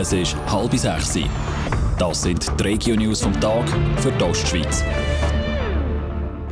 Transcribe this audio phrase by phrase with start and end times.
[0.00, 1.18] Es ist halb sechs.
[1.98, 3.68] Das sind die Regio-News vom Tag
[3.98, 4.82] für die Ostschweiz.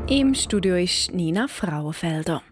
[0.06, 2.42] Im Studio ist Nina Frauenfelder.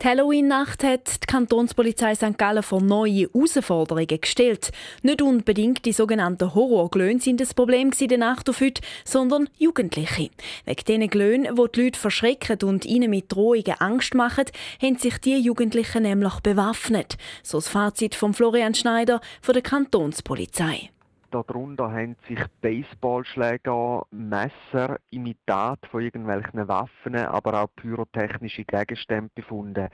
[0.00, 2.38] Die Halloween-Nacht hat die Kantonspolizei St.
[2.38, 4.70] Gallen vor neue Herausforderungen gestellt.
[5.02, 10.30] Nicht unbedingt die sogenannten Horrorglöhne sind das Problem der Nacht auf heute, sondern Jugendliche.
[10.66, 14.44] Wegen diesen Glöhnen, die die Leute verschrecken und ihnen mit Drohungen Angst machen,
[14.80, 17.16] haben sich die Jugendlichen nämlich bewaffnet.
[17.42, 20.90] So das Fazit von Florian Schneider von der Kantonspolizei.
[21.30, 29.88] Darunter haben sich Baseballschläger, Messer, Imitat von irgendwelchen Waffen, aber auch pyrotechnische Gegenstände befunden.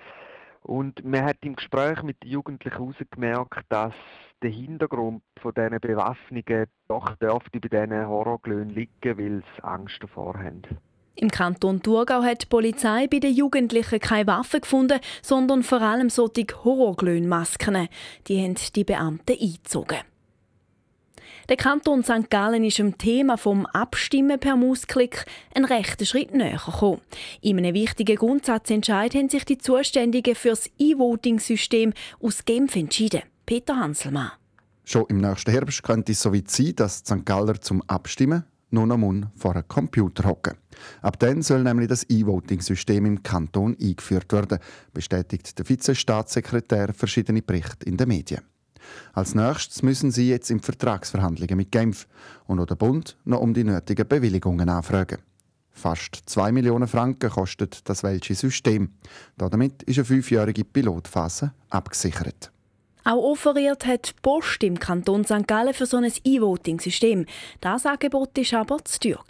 [0.62, 3.95] Und man hat im Gespräch mit den Jugendlichen herausgemerkt, dass
[4.43, 10.38] der Hintergrund von diesen Bewaffnungen doch dürfte bei diesen Horrorglöhnen liegen, weil sie Angst davor
[10.38, 10.62] haben.
[11.16, 16.10] Im Kanton Thurgau hat die Polizei bei den Jugendlichen keine Waffen gefunden, sondern vor allem
[16.10, 17.88] solche Horrorglöhnmasken.
[18.27, 19.98] Die haben die Beamten eingezogen.
[21.48, 22.30] Der Kanton St.
[22.30, 27.01] Gallen ist dem Thema vom Abstimmen per Mausklick einen rechten Schritt näher gekommen.
[27.40, 33.23] In einem wichtigen Grundsatzentscheid haben sich die Zuständigen für das E-Voting-System aus Genf entschieden.
[33.46, 34.32] Peter Hanselmann.
[34.85, 37.24] Schon im nächsten Herbst könnte es so weit sein, dass die St.
[37.24, 40.59] Galler zum Abstimmen nur noch vor einem Computer hocken.
[41.01, 44.59] Ab dann soll nämlich das E-Voting-System im Kanton eingeführt werden,
[44.93, 48.43] bestätigt der Vizestaatssekretär verschiedene Berichte in den Medien.
[49.13, 52.07] Als nächstes müssen sie jetzt in Vertragsverhandlungen mit Genf
[52.46, 55.18] und oder Bund noch um die nötigen Bewilligungen anfragen.
[55.71, 58.91] Fast 2 Millionen Franken kostet das welche System.
[59.37, 62.52] Damit ist eine fünfjährige Pilotphase abgesichert.
[63.04, 65.47] Auch offeriert hat die Post im Kanton St.
[65.47, 67.26] Gallen für so ein E-Voting-System.
[67.60, 69.22] Das Angebot war aber zu teuer.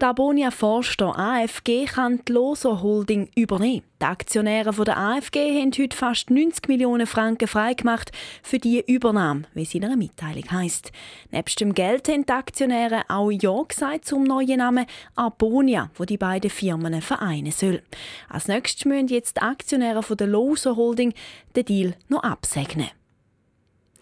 [0.00, 3.82] Die Abonia Forster AFG kann die Loser Holding übernehmen.
[4.00, 8.12] Die Aktionäre der AFG haben heute fast 90 Millionen Franken freigemacht
[8.42, 10.92] für diese Übernahme, wie es in einer Mitteilung heisst.
[11.30, 16.16] Nebst dem Geld haben die Aktionäre auch Ja gesagt zum neuen Namen Abonia, wo die
[16.16, 17.82] beiden Firmen vereinen soll.
[18.28, 21.12] Als nächstes müssen jetzt die Aktionäre der Loser Holding
[21.54, 22.88] den Deal noch absegnen.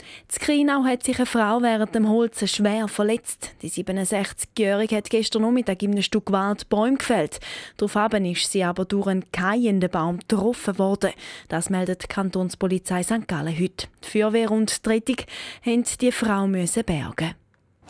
[0.01, 3.53] In Krinau hat sich eine Frau während dem Holzen schwer verletzt.
[3.63, 7.41] Die 67-Jährige hat gestern Nachmittag in einem Stück Wald Bäume gefällt.
[7.77, 11.11] Daraufhin ist sie aber durch einen keienden Baum getroffen worden.
[11.49, 13.27] Das meldet die Kantonspolizei St.
[13.27, 13.89] Gallen heute.
[14.05, 15.17] Die Feuerwehr und die Rettung
[15.65, 17.35] mussten die Frau bergen.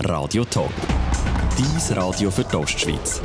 [0.00, 0.72] Radio Top.
[1.58, 3.20] Dies Radio für die Ostschweiz.